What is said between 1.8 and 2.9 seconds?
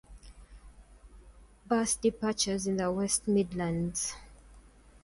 departures in